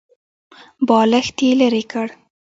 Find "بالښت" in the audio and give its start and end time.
0.87-1.37